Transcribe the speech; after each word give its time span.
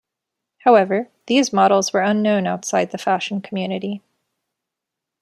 However, 0.61 1.09
these 1.27 1.53
models 1.53 1.93
were 1.93 2.01
unknown 2.01 2.47
outside 2.47 2.89
the 2.89 2.97
fashion 2.97 3.39
community. 3.39 4.01